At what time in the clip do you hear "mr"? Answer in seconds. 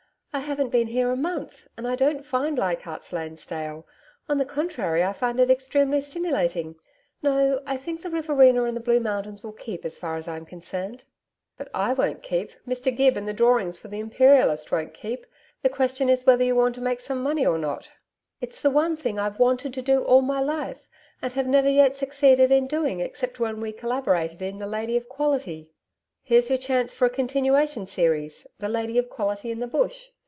12.65-12.95